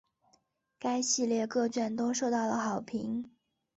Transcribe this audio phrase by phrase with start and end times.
[0.79, 3.29] 该系列各卷都受到了好评。